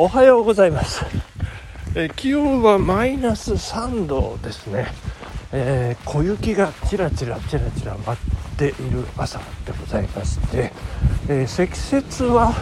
[0.00, 1.04] おはようございます、
[1.96, 4.86] え気温はマイナス3度ですね、
[5.50, 8.18] えー小雪がちらちらちらちら舞っ
[8.56, 10.72] ている朝でございまして、
[11.28, 12.54] えー積雪は、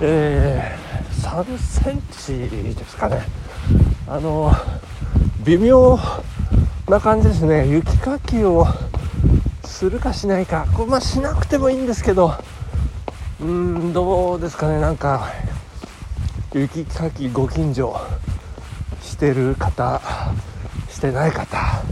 [0.00, 3.22] えー3センチですかね。
[4.06, 4.52] あの
[5.44, 5.98] 微妙
[6.88, 7.66] な感じですね。
[7.66, 8.64] 雪かきを
[9.64, 10.68] するかしないか。
[10.72, 12.34] これまあしなくてもいいんですけど
[13.40, 14.78] うんどうですかね。
[14.80, 15.32] なんか
[16.54, 18.00] 雪かきご近所
[19.02, 20.00] してる方
[20.88, 21.82] してない方、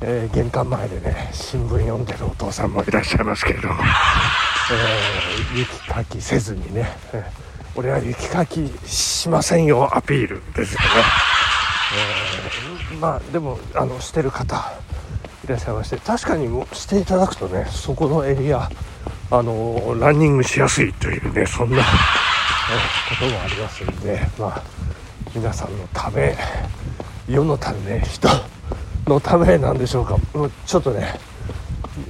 [0.00, 7.44] えー玄関前でね新聞読んでるお父さんもいらっしゃいますけれども、えー雪かきせずにね、えー
[7.76, 10.86] 俺は雪かきしませんよアピールですよね、
[12.90, 14.72] えーまあでもあのしてる方
[15.44, 18.70] いらっしゃいまして確かにもしていただくとねそこのエリア
[19.30, 21.82] あのランニングしやすいというねそんな、
[22.74, 24.62] こともありますんでまあ
[25.34, 26.36] 皆さんのため
[27.28, 28.28] 世のため人
[29.06, 30.16] のためなんでしょうか。
[30.32, 31.18] もうちょっとね、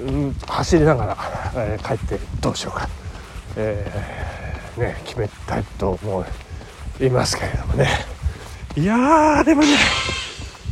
[0.06, 1.16] うん、走りながら、
[1.56, 2.88] えー帰ってどうしようか、
[3.56, 6.24] えーね決めたいと思
[7.00, 7.88] いますけれどもね。
[8.76, 9.68] いやーでもね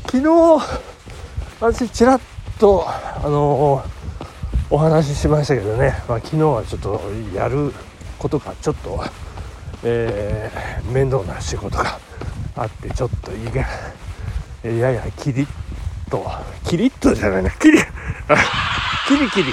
[0.06, 0.28] 昨日
[1.60, 2.20] 私ちらっ
[2.58, 3.84] とあの
[4.70, 7.00] お話ししましたけどね、まあ、昨日はちょっと
[7.34, 7.72] やる
[8.18, 9.04] ことがちょっと、
[9.84, 11.98] えー面倒な仕事が
[12.56, 13.64] あってちょっといいが
[14.62, 15.48] ややキリッ
[16.10, 16.24] と
[16.64, 17.78] キリッとじゃないなキリ
[19.08, 19.52] キリキリ。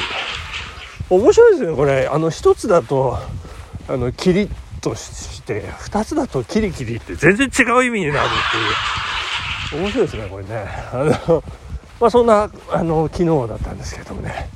[1.10, 2.08] 面白いですねこれ。
[2.12, 3.18] あの一つだと
[3.88, 4.50] あのキリッ
[4.82, 9.84] として二つだとキリキリって全然違う意味になるっていう。
[9.84, 10.66] 面白いですねこれね。
[10.92, 11.44] あの
[12.00, 14.50] まあそんなあの昨日だったんですけどもね。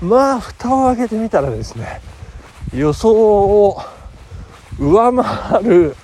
[0.00, 2.00] まあ蓋を開けてみたらですね
[2.74, 3.80] 予想を
[4.78, 5.96] 上回る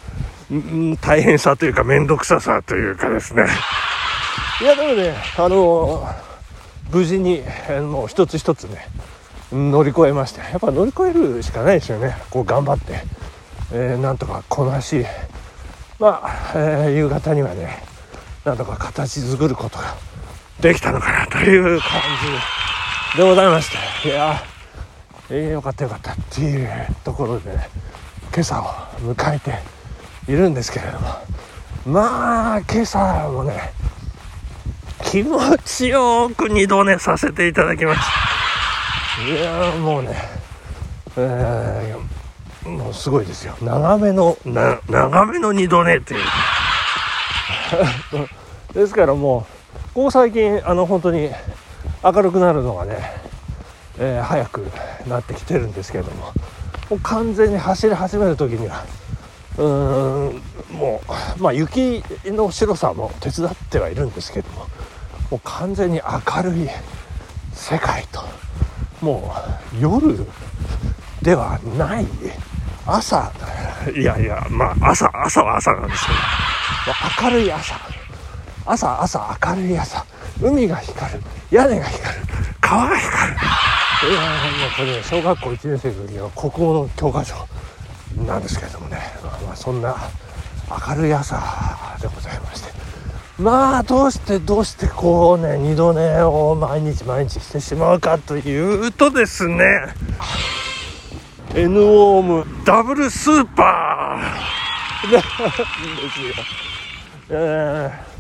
[0.51, 3.45] うん大変さというか面倒くささというかですね。
[4.61, 6.07] いやでもねあの
[6.91, 8.87] 無事にあの一つ一つね
[9.51, 12.17] 乗り越えましてやっぱ乗り越えるしかないですよね。
[12.31, 13.01] こう頑張って、
[13.73, 15.05] えーなんとかこなし
[15.99, 17.83] まあ、えー夕方にはね
[18.45, 19.95] なんとか形作ることが
[20.61, 22.01] できたのかなという感
[23.13, 23.71] じでございまし
[24.03, 24.09] て。
[24.09, 24.43] いや
[25.31, 26.69] えーよかったよかったっていう
[27.05, 27.69] ところでね
[28.35, 28.65] 今朝を
[29.01, 29.59] 迎えて
[30.27, 31.09] いるんですけれども。
[31.85, 33.73] まあ今朝もね
[35.05, 39.23] 気持ちよく二度寝させていただきました。
[39.25, 40.17] いやーもうね
[41.17, 43.55] えーもうすごいですよ。
[43.61, 46.21] 長めのな長めの二度寝っていう。
[48.73, 49.43] ですからもう
[49.95, 51.31] ここ最近あの本当に
[52.05, 52.99] 明るくなるのがね、
[53.99, 54.71] えー早く
[55.09, 56.33] なってきてるんですけれどもも
[56.95, 58.85] う完全に走り始める時には
[59.59, 60.43] うーん
[60.77, 61.01] も
[61.39, 64.67] うまあ雪の白さも手伝ってはいるんですけども
[65.31, 66.01] もう完全に
[66.37, 66.69] 明るい
[67.53, 68.23] 世界と
[69.01, 69.35] も
[69.75, 70.27] う夜
[71.23, 72.07] ではない
[72.87, 73.33] 朝。
[73.95, 77.75] いやいやまあ朝朝は朝なんですけど明るい朝。
[78.67, 80.05] 朝朝明るい朝。
[80.41, 81.21] 海が光る。
[81.51, 82.25] 屋根が光る。
[82.61, 83.39] 川が光る。
[84.03, 87.35] いやもうこれね小学校1年生の時の国語の教科書
[88.27, 88.99] なんですけれどもね、
[89.47, 89.97] まあ、そんな
[90.89, 91.37] 明るい朝
[92.01, 92.73] でございまして。
[93.39, 99.95] まあどうしてどうしてこうね二度寝を毎日毎日してしまうかというとですね
[101.55, 105.29] N オームダブルスーパーなんで
[106.13, 106.35] すよ。
[107.31, 108.13] えー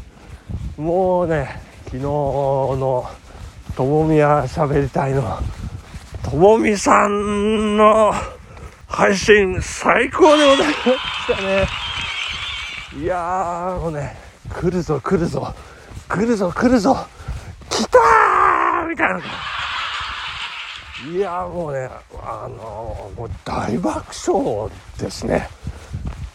[0.80, 3.06] もうね昨日の
[3.76, 5.38] ともみやしゃべりたいの。
[6.24, 8.12] ともみさんの
[8.86, 10.86] 配信最高でございまし
[11.36, 11.66] たね。
[13.00, 14.16] いやーもうね
[14.50, 15.54] 来るぞ来るぞ
[16.08, 17.06] 来るぞ来るぞ
[17.70, 19.20] 来たーみたいな。
[21.10, 21.88] いやもうね
[22.22, 25.48] あのーもう大爆笑ですね。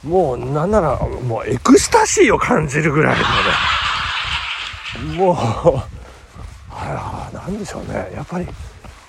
[0.03, 5.17] もうなんならもうエクスタシーを感じるぐらいのね。
[5.17, 5.35] もう
[6.73, 8.11] あらなんでしょうね。
[8.15, 8.47] やっぱり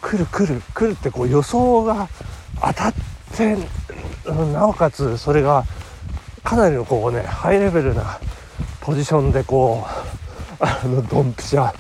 [0.01, 2.09] 来る来る来るってこう予想が
[2.61, 2.95] 当たっ
[3.37, 3.57] て
[4.53, 5.65] なおかつそれが
[6.45, 8.19] かなりのこうねハイレベルな
[8.81, 11.75] ポジションでこうあのドンピシャっ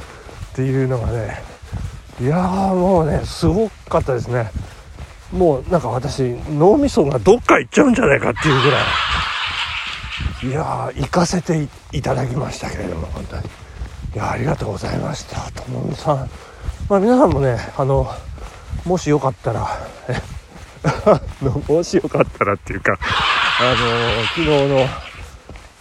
[0.54, 1.42] ていうのがね
[2.20, 4.50] いやーもうねすごかったですね。
[5.32, 8.82] もうなんか私脳みそがどっか行っちゃうんじゃないかっていうぐらい。
[10.42, 11.68] いやー行かせてい
[11.98, 13.42] いただきましたけれども本当に。
[13.44, 13.46] い
[14.16, 15.50] やありがとうございました。
[15.52, 16.30] ともみさん。
[16.88, 18.06] まあ皆さんもねあの
[18.84, 19.68] もしよかったら
[21.68, 22.98] もしよかったらっていうか
[23.60, 24.86] あの昨日の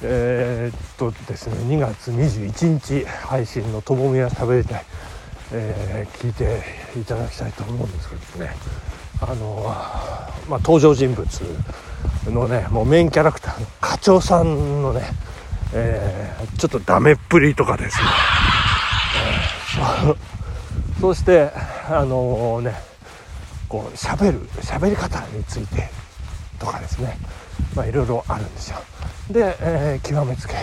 [0.03, 4.85] えー、っとですね2月21日配信の「ともみはしゃべりたい」
[5.53, 6.61] えー、聞いて
[6.99, 8.55] いただきたいと思うんですけどね。
[9.19, 9.63] あの
[10.47, 11.27] まあ、登場人物
[12.27, 15.01] のねもうメインキャラクターの課長さんのね、
[15.73, 18.03] えー、ちょっとダメっぷりとかですね、
[19.79, 20.36] えー、
[20.99, 21.51] そして
[21.89, 22.73] あのね
[23.69, 25.89] こう喋る喋り方について
[26.59, 27.17] とかですね。
[27.75, 28.77] まあいろいろあるんですよ。
[29.29, 30.55] で、えー、極めつけ、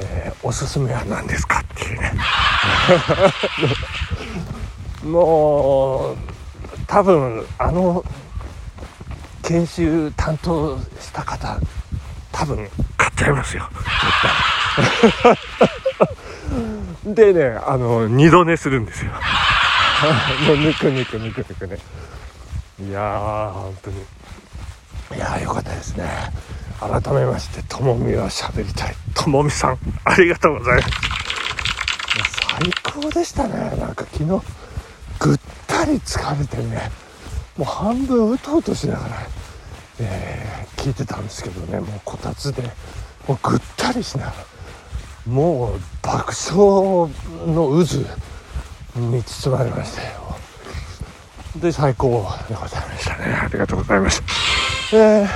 [0.00, 2.12] えー、おすすめは何ですかっていうね。
[5.10, 6.16] もう
[6.86, 8.04] 多分あの
[9.42, 11.58] 研修担当した方
[12.32, 13.68] 多分買っちゃいますよ。
[13.72, 15.38] 絶対。
[17.14, 19.12] でねあの二度寝するんですよ。
[20.46, 21.78] もうぬくぬくぬくぬくね。
[22.80, 23.98] いやー本当に。
[23.98, 26.08] いやーよかったですね。
[26.80, 28.94] 改めましてともみは喋りたい。
[29.14, 30.90] ともみさんありがとうございます。
[32.62, 33.76] 最高でしたね。
[33.76, 34.24] なんか昨日
[35.18, 36.90] ぐったり疲れてね。
[37.58, 39.16] もう半分うとうとしながら、
[39.98, 41.78] えー、聞いてたんですけどね。
[41.80, 42.62] もうこたつで
[43.28, 44.34] もうぐったりしながら
[45.26, 47.10] もう爆笑
[47.46, 48.29] の渦
[48.96, 50.36] に包まれましたよ。
[51.56, 53.24] で最高でございましたね。
[53.44, 54.22] ありがとうございます、
[54.94, 55.26] え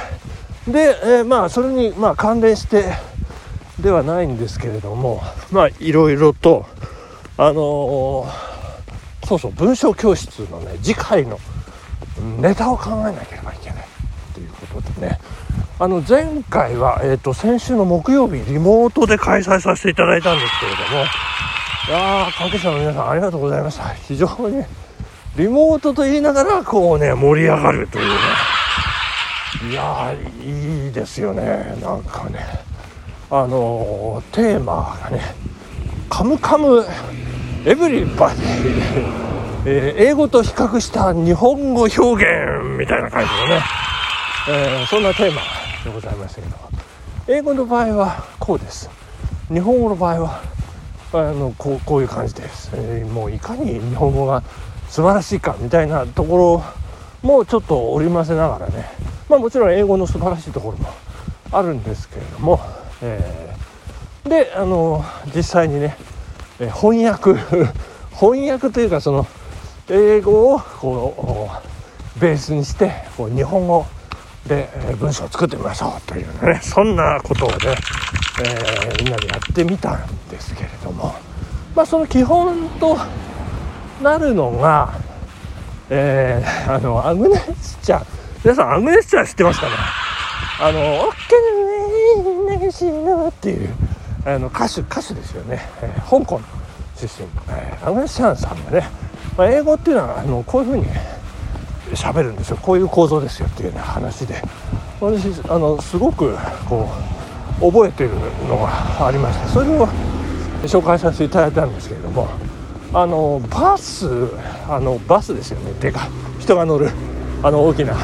[0.69, 2.93] ー、で、えー、まあそれにまあ関連して
[3.81, 6.67] ではないんですけれどもまあいろいろと
[7.37, 11.39] あのー、そうそう文章教室のね次回の
[12.39, 13.85] ネタを考えなければいけない。
[14.35, 15.19] ということでね。
[15.77, 21.05] あの前回は、えーと、先週の木曜日リモートで開催させていただいたんですけれども
[21.89, 23.89] いや関係者の皆さんありがとうございました。
[23.91, 24.65] 非常に
[25.37, 28.15] リモートと言いながらこうね盛り上がるというね。
[29.71, 31.77] いやーいいですよね。
[31.83, 32.41] なんかね。
[33.31, 35.35] あのー、テーマがね
[36.09, 36.87] 「カムカム
[37.65, 39.25] エブリバディ」
[39.67, 43.63] えー、英語と比較した日本語表現みたいな感じのね、
[44.51, 45.41] えー、そんなテーマ
[45.85, 46.57] でございましたけど
[47.27, 48.89] 英語の場合はこうです。
[49.49, 50.54] 日本語の場合は
[51.21, 54.43] あのこうこういう感じです、えー、もういかに日本語が
[54.89, 56.63] 素晴らしいかみたいなとこ
[57.23, 58.89] ろもちょっと織り交ぜながらね。
[59.29, 60.89] まあもちろん英語の素晴らしいところも
[61.51, 62.61] あるんですけれども、
[63.03, 65.97] えー、であの実際にね
[66.59, 67.35] 翻訳
[68.15, 69.27] 翻訳というかその
[69.89, 71.51] 英語をこ
[72.17, 73.87] うベースにしてこう日本語
[74.47, 74.69] で
[74.99, 77.57] 文章を作ってみましょうというねそんなことをね、
[78.43, 80.54] えー、みんなでやってみたんです
[81.75, 82.97] まあその基本と
[84.03, 84.93] なるのが、
[85.91, 88.05] えー、あのアグネスチャ
[88.43, 89.73] 皆さんアグネスチャ知ってますかね？
[90.61, 93.69] あの「オッケーネシノ」っていう
[94.25, 96.41] あの歌手歌手ですよね、えー、香港
[96.97, 98.89] 出身、えー、アグネスチャンさんがね
[99.37, 100.87] まあ、英語っていうのはあのこういうふうに
[101.93, 102.59] 喋るんですよ。
[102.63, 104.41] こういう構造ですよっていうような話で。
[105.01, 106.37] 私あのすごく
[106.69, 106.89] こ
[107.61, 108.11] う覚えてる
[108.49, 109.89] のがありましてそれを
[110.67, 112.29] 紹介させていただいたんですけれども
[112.93, 114.09] あのバス
[114.69, 115.73] あのバスですよね。
[115.81, 116.09] でか
[116.39, 116.91] 人が乗る
[117.43, 117.95] あの大きな、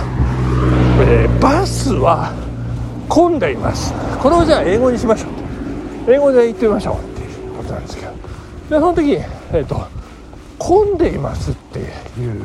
[1.01, 2.33] えー、バスは
[3.09, 3.95] 混んでいます。
[4.21, 5.31] これをじゃあ英語にしましょう。
[6.12, 8.11] 英語で言ってみましょうっていうことなんですけど。
[8.11, 8.17] で
[8.71, 9.87] その時えっ、ー、と
[10.59, 11.85] 混んでいますってい
[12.29, 12.45] う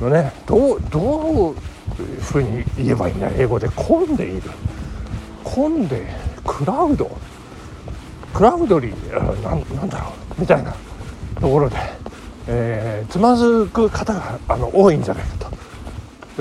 [0.00, 0.32] のね。
[0.46, 3.28] どうどういうふうに言えばいいんだ。
[3.36, 4.42] 英語で混んでいる。
[5.42, 6.06] 混んで
[6.44, 7.10] クラウド。
[8.34, 9.12] クラウドリー
[9.42, 10.74] なんだろうみたいな
[11.40, 11.76] ところで、
[12.48, 15.54] えー、つまずく方があの多いんじゃないかと。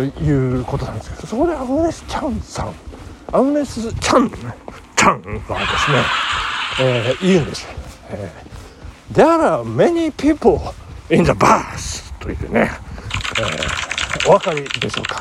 [0.01, 2.73] いうことなんですけどそこでアグネス・チャンさん。
[3.31, 5.97] アグネス・チャンチャンはですね、
[6.81, 7.67] えー、言うんです、
[8.09, 10.59] えー、There are many people
[11.11, 12.71] in the bus というね、
[13.39, 15.19] えー、お分かりでしょうか。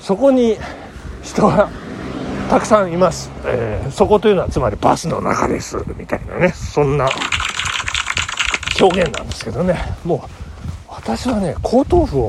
[0.00, 0.56] そこに
[1.22, 1.70] 人が
[2.52, 5.82] たくさんいます、えー、そこというのはつまりバスの中です。
[5.96, 6.50] みたいなね。
[6.50, 7.08] そんな
[8.78, 9.96] 表現なんですけどね。
[10.04, 10.20] もう
[10.86, 12.28] 私はね後頭部を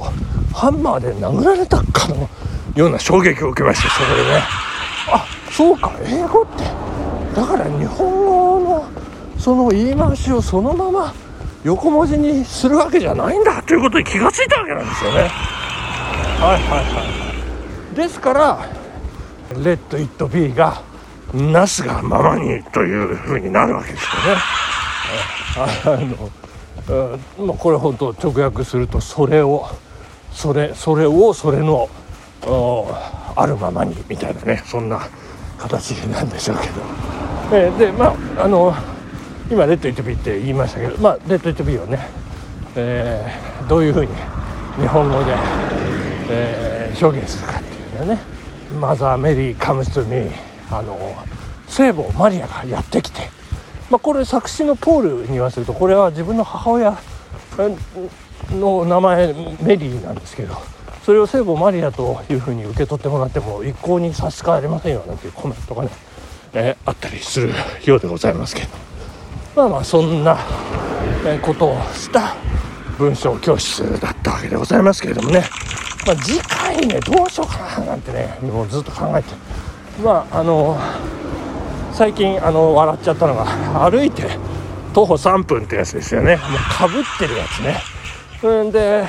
[0.54, 2.30] ハンマーで殴られたかの
[2.74, 4.44] ような衝撃を受けましてそこでね。
[5.12, 5.92] あそうか。
[6.06, 6.64] 英語って。
[7.36, 8.86] だから日本語の
[9.38, 11.14] その言い回しをそのまま
[11.66, 13.62] 横文字にするわけじゃないんだ。
[13.64, 15.18] ということに気がついたわけなんですよね。
[15.20, 17.96] はいはいはい。
[17.98, 18.66] ですから
[19.54, 20.82] 「レッド・イット・ビー」が
[21.34, 24.42] 「なすがままに」というふうになるわけですよね。
[25.56, 25.90] あ
[27.38, 29.68] の、まあ、これ本当直訳するとそれを
[30.32, 31.90] それそれをそれの
[33.36, 35.08] あるままにみたいなねそんな
[35.58, 36.82] 形なんでしょうけど、
[37.54, 38.74] えー、でまああの
[39.50, 42.00] 今 Let It Be って言いましたけどまあ Let It Be をね、
[42.76, 44.12] えー、どういうふうに
[44.80, 45.34] 日本語で、
[46.30, 48.22] えー、表現するかっていうのはね
[48.74, 50.32] 「マザー・メリー・カムス・トゥ・ミ」
[50.72, 51.16] あの
[51.68, 53.30] 聖母マリアがやってきて、
[53.90, 56.98] まあ、これ作詞のポールに言わせるとこれは自分の母親
[58.52, 60.56] の名前メリーなんですけど
[61.04, 65.90] それを聖母マリアというふうに受け取ってもらっても一向に差し支えありませんよなんていうコメントがね、
[66.54, 67.54] え、あったりする
[67.86, 68.70] ようでございますけど。
[69.56, 70.38] まあまあそんな
[71.42, 72.36] ことをした
[72.98, 75.44] 文章教室だったわけでございますけれどもね、
[76.06, 79.34] まあ、次回ねどうしようかななんてねもうずっと考えて
[80.04, 80.78] まああの
[81.94, 84.24] 最近あの笑っちゃったのが歩いて
[84.94, 86.36] 徒歩3分ってやつですよね。
[86.36, 87.78] もうかぶってるやつね。
[88.44, 89.06] うんで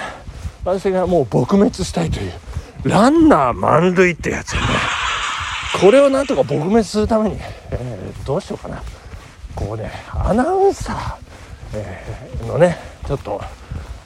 [0.65, 2.33] 私がもう撲滅したいという
[2.85, 4.67] ランナー満塁ってやつよね。
[5.81, 7.37] これをなんとか撲滅するために、
[7.71, 8.83] えー、どうしようかな。
[9.55, 11.17] こうねアナウンサー、
[11.75, 13.41] えー、のねちょっと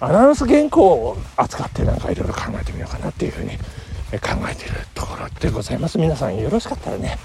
[0.00, 3.56] アナウンス原稿を扱ってなんかいろいろ考えてみようかなっていうふうに考
[4.50, 5.98] えているところでございます。
[5.98, 7.18] 皆さんよろしかったらね、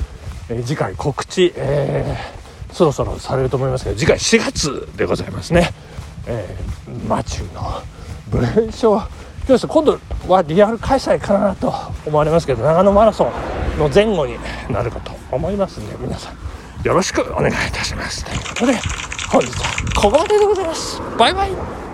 [0.49, 5.69] えー、次回告知、えー、そろそろされると思いますけど次回4月でございますね、
[6.27, 7.81] えー、マチューの
[8.29, 9.01] 文章。
[9.47, 11.73] 教室今度はリアル開催かなと
[12.05, 13.25] 思われますけど長野マラソ
[13.75, 14.37] ンの前後に
[14.69, 16.37] なるかと思いますんで皆さん
[16.83, 18.25] よろしくお願いいたします。
[18.25, 18.73] ということで
[19.29, 21.01] 本日はここまででございます。
[21.17, 21.92] バイバイ。